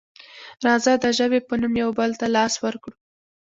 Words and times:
راځه 0.65 0.93
د 1.03 1.05
ژبې 1.17 1.39
په 1.47 1.53
نوم 1.61 1.73
یو 1.83 1.91
بل 1.99 2.11
ته 2.19 2.25
لاس 2.35 2.53
ورکړو. 2.63 2.95